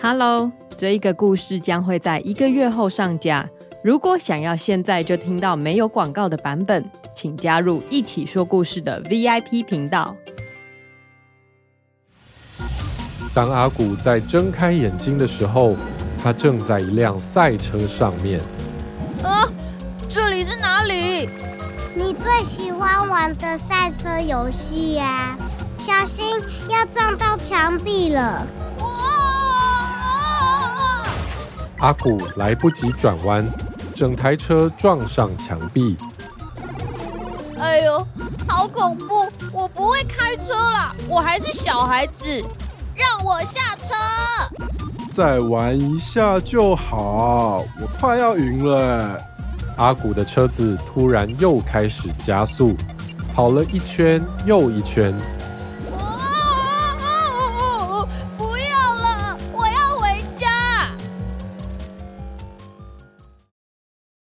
[0.00, 3.48] Hello，这一个故事将会在一个月后上架。
[3.82, 10.14] 如果想要现在就听到没有广告的版本，请加入一起说故事的 VIP 频道。
[13.34, 15.76] 当阿古在睁开眼睛的时候，
[16.22, 18.40] 他正在一辆赛车上面。
[19.24, 19.50] 啊，
[20.08, 21.28] 这里是哪里？
[21.96, 25.36] 你最喜欢玩的赛车游戏呀！
[25.76, 28.46] 小心要撞到墙壁了！
[31.78, 33.46] 阿古来不及转弯，
[33.94, 35.96] 整台车撞上墙壁。
[37.58, 38.06] 哎呦，
[38.46, 39.28] 好恐怖！
[39.52, 42.44] 我不会开车啦，我还是小孩子。
[42.96, 43.94] 让我下车，
[45.12, 47.64] 再玩一下就好。
[47.80, 49.20] 我快要赢了。
[49.76, 52.76] 阿古的车子突然又开始加速，
[53.32, 55.14] 跑了一圈又一圈，